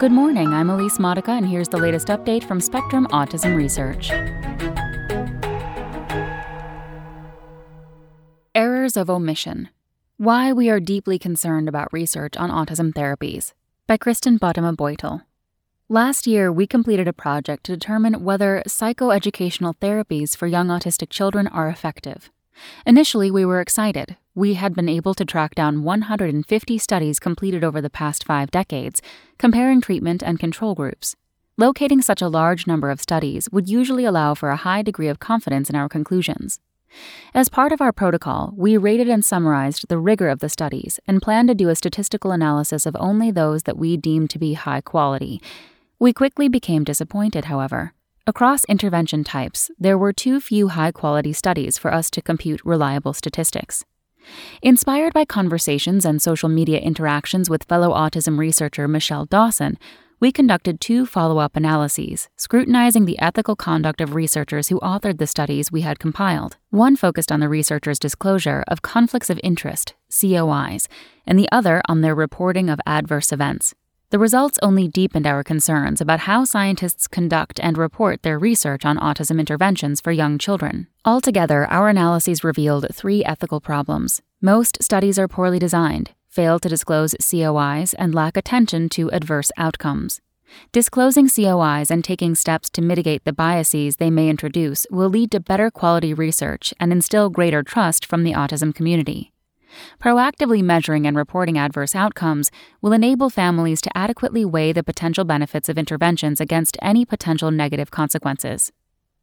[0.00, 4.10] Good morning, I'm Elise Modica, and here's the latest update from Spectrum Autism Research.
[8.56, 9.68] Errors of Omission
[10.16, 13.52] Why We Are Deeply Concerned About Research on Autism Therapies
[13.86, 15.22] by Kristen Bottema Beutel.
[15.88, 21.46] Last year, we completed a project to determine whether psychoeducational therapies for young autistic children
[21.46, 22.30] are effective.
[22.86, 24.16] Initially, we were excited.
[24.34, 29.00] We had been able to track down 150 studies completed over the past five decades,
[29.38, 31.16] comparing treatment and control groups.
[31.56, 35.20] Locating such a large number of studies would usually allow for a high degree of
[35.20, 36.58] confidence in our conclusions.
[37.32, 41.22] As part of our protocol, we rated and summarized the rigor of the studies and
[41.22, 44.80] planned to do a statistical analysis of only those that we deemed to be high
[44.80, 45.40] quality.
[45.98, 47.94] We quickly became disappointed, however.
[48.26, 53.12] Across intervention types, there were too few high quality studies for us to compute reliable
[53.12, 53.84] statistics.
[54.62, 59.76] Inspired by conversations and social media interactions with fellow autism researcher Michelle Dawson,
[60.20, 65.26] we conducted two follow up analyses, scrutinizing the ethical conduct of researchers who authored the
[65.26, 66.56] studies we had compiled.
[66.70, 70.88] One focused on the researchers' disclosure of conflicts of interest, COIs,
[71.26, 73.74] and the other on their reporting of adverse events,
[74.14, 78.96] the results only deepened our concerns about how scientists conduct and report their research on
[78.96, 80.86] autism interventions for young children.
[81.04, 84.22] Altogether, our analyses revealed three ethical problems.
[84.40, 90.20] Most studies are poorly designed, fail to disclose COIs, and lack attention to adverse outcomes.
[90.70, 95.40] Disclosing COIs and taking steps to mitigate the biases they may introduce will lead to
[95.40, 99.33] better quality research and instill greater trust from the autism community.
[100.00, 105.68] Proactively measuring and reporting adverse outcomes will enable families to adequately weigh the potential benefits
[105.68, 108.72] of interventions against any potential negative consequences.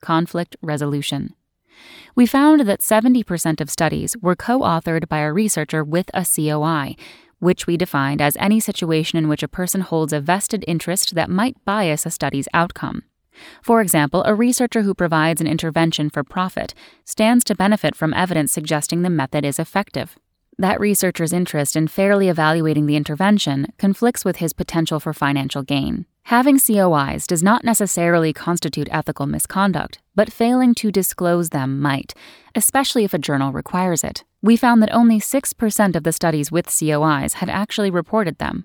[0.00, 1.34] Conflict resolution.
[2.14, 6.96] We found that 70% of studies were co authored by a researcher with a COI,
[7.38, 11.30] which we defined as any situation in which a person holds a vested interest that
[11.30, 13.02] might bias a study's outcome.
[13.62, 16.72] For example, a researcher who provides an intervention for profit
[17.04, 20.18] stands to benefit from evidence suggesting the method is effective.
[20.58, 26.06] That researcher's interest in fairly evaluating the intervention conflicts with his potential for financial gain.
[26.24, 32.14] Having COIs does not necessarily constitute ethical misconduct, but failing to disclose them might,
[32.54, 34.24] especially if a journal requires it.
[34.40, 38.64] We found that only 6% of the studies with COIs had actually reported them.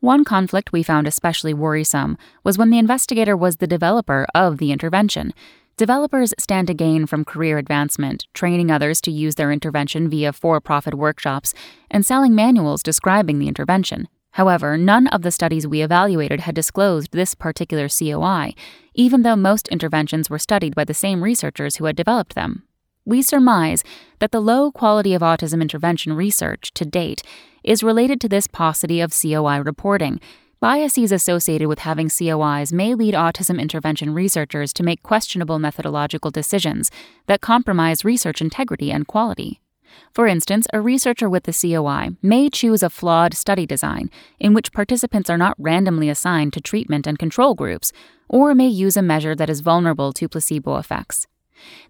[0.00, 4.72] One conflict we found especially worrisome was when the investigator was the developer of the
[4.72, 5.34] intervention,
[5.80, 10.60] Developers stand to gain from career advancement, training others to use their intervention via for
[10.60, 11.54] profit workshops,
[11.90, 14.06] and selling manuals describing the intervention.
[14.32, 18.52] However, none of the studies we evaluated had disclosed this particular COI,
[18.92, 22.64] even though most interventions were studied by the same researchers who had developed them.
[23.06, 23.82] We surmise
[24.18, 27.22] that the low quality of autism intervention research to date
[27.64, 30.20] is related to this paucity of COI reporting
[30.60, 36.90] Biases associated with having COIs may lead autism intervention researchers to make questionable methodological decisions
[37.28, 39.62] that compromise research integrity and quality.
[40.12, 44.70] For instance, a researcher with the COI may choose a flawed study design in which
[44.70, 47.90] participants are not randomly assigned to treatment and control groups,
[48.28, 51.26] or may use a measure that is vulnerable to placebo effects.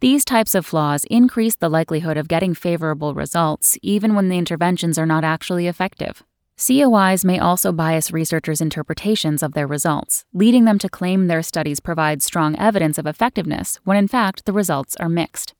[0.00, 4.98] These types of flaws increase the likelihood of getting favorable results even when the interventions
[4.98, 6.22] are not actually effective.
[6.58, 11.78] COIs may also bias researchers' interpretations of their results, leading them to claim their studies
[11.78, 15.54] provide strong evidence of effectiveness when in fact the results are mixed.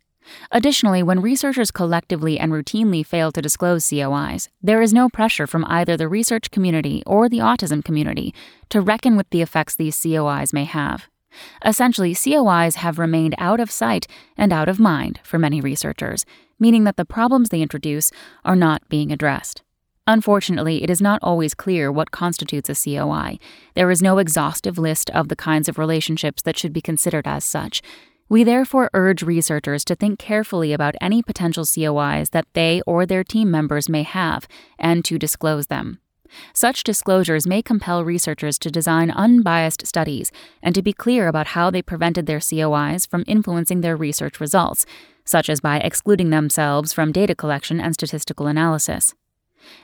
[0.51, 5.65] Additionally, when researchers collectively and routinely fail to disclose COIs, there is no pressure from
[5.67, 8.35] either the research community or the autism community
[8.69, 11.07] to reckon with the effects these COIs may have.
[11.65, 16.27] Essentially, COIs have remained out of sight and out of mind for many researchers,
[16.59, 18.11] meaning that the problems they introduce
[18.45, 19.63] are not being addressed.
[20.09, 23.39] Unfortunately, it is not always clear what constitutes a COI.
[23.75, 27.45] There is no exhaustive list of the kinds of relationships that should be considered as
[27.45, 27.83] such.
[28.27, 33.23] We therefore urge researchers to think carefully about any potential COIs that they or their
[33.23, 34.49] team members may have
[34.79, 35.99] and to disclose them.
[36.55, 40.33] Such disclosures may compel researchers to design unbiased studies
[40.63, 44.87] and to be clear about how they prevented their COIs from influencing their research results,
[45.27, 49.15] such as by excluding themselves from data collection and statistical analysis.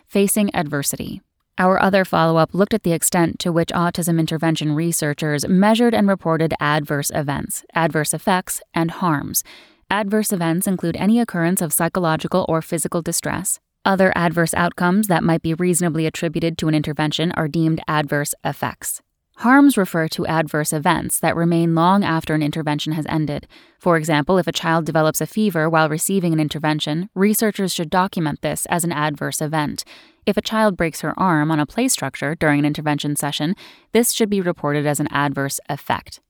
[0.07, 1.21] Facing adversity.
[1.57, 6.09] Our other follow up looked at the extent to which autism intervention researchers measured and
[6.09, 9.45] reported adverse events, adverse effects, and harms.
[9.91, 13.61] Adverse events include any occurrence of psychological or physical distress.
[13.85, 19.01] Other adverse outcomes that might be reasonably attributed to an intervention are deemed adverse effects.
[19.39, 23.49] Harms refer to adverse events that remain long after an intervention has ended.
[23.79, 28.43] For example, if a child develops a fever while receiving an intervention, researchers should document
[28.43, 29.85] this as an adverse event.
[30.25, 33.57] If a child breaks her arm on a play structure during an intervention session,
[33.93, 36.21] this should be reported as an adverse effect.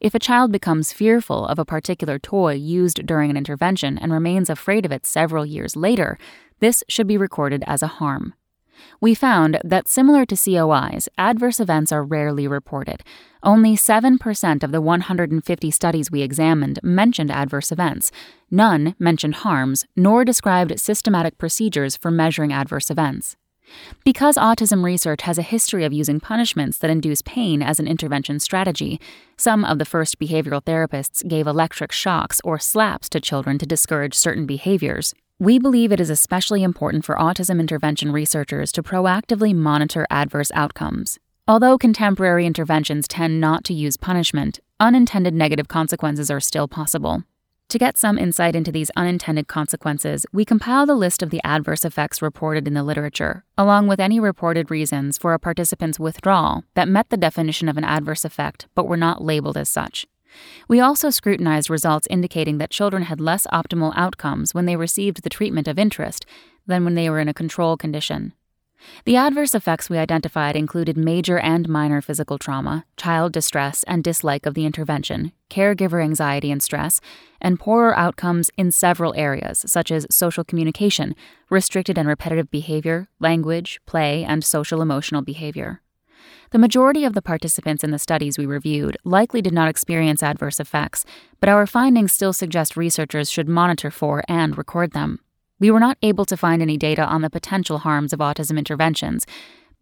[0.00, 4.48] If a child becomes fearful of a particular toy used during an intervention and remains
[4.48, 6.16] afraid of it several years later,
[6.60, 8.34] this should be recorded as a harm.
[9.00, 13.02] We found that similar to COIs, adverse events are rarely reported.
[13.42, 18.10] Only 7% of the 150 studies we examined mentioned adverse events.
[18.50, 23.36] None mentioned harms, nor described systematic procedures for measuring adverse events.
[24.04, 28.38] Because autism research has a history of using punishments that induce pain as an intervention
[28.38, 29.00] strategy,
[29.36, 34.14] some of the first behavioral therapists gave electric shocks or slaps to children to discourage
[34.14, 35.14] certain behaviors.
[35.40, 41.18] We believe it is especially important for autism intervention researchers to proactively monitor adverse outcomes.
[41.48, 47.24] Although contemporary interventions tend not to use punishment, unintended negative consequences are still possible.
[47.70, 51.84] To get some insight into these unintended consequences, we compiled a list of the adverse
[51.84, 56.88] effects reported in the literature, along with any reported reasons for a participant's withdrawal that
[56.88, 60.06] met the definition of an adverse effect but were not labeled as such.
[60.68, 65.30] We also scrutinized results indicating that children had less optimal outcomes when they received the
[65.30, 66.26] treatment of interest
[66.66, 68.32] than when they were in a control condition.
[69.04, 74.46] The adverse effects we identified included major and minor physical trauma, child distress and dislike
[74.46, 77.00] of the intervention, caregiver anxiety and stress,
[77.40, 81.14] and poorer outcomes in several areas, such as social communication,
[81.50, 85.80] restricted and repetitive behavior, language, play, and social emotional behavior.
[86.50, 90.60] The majority of the participants in the studies we reviewed likely did not experience adverse
[90.60, 91.04] effects,
[91.40, 95.20] but our findings still suggest researchers should monitor for and record them.
[95.60, 99.26] We were not able to find any data on the potential harms of autism interventions,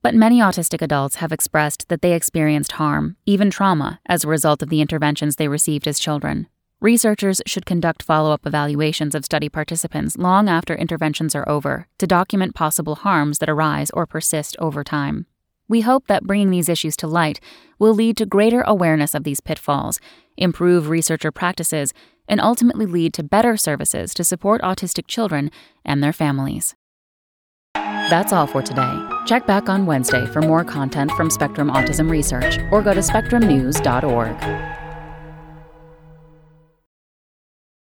[0.02, 4.62] but many autistic adults have expressed that they experienced harm, even trauma, as a result
[4.62, 6.48] of the interventions they received as children.
[6.80, 12.08] Researchers should conduct follow up evaluations of study participants long after interventions are over to
[12.08, 15.26] document possible harms that arise or persist over time.
[15.72, 17.40] We hope that bringing these issues to light
[17.78, 20.00] will lead to greater awareness of these pitfalls,
[20.36, 21.94] improve researcher practices,
[22.28, 25.50] and ultimately lead to better services to support autistic children
[25.82, 26.74] and their families.
[27.74, 29.08] That's all for today.
[29.24, 34.81] Check back on Wednesday for more content from Spectrum Autism Research or go to spectrumnews.org.